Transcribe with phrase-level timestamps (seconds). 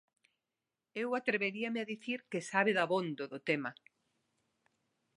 [1.03, 3.71] Eu atreveríame a dicir que sabe dabondo do tema.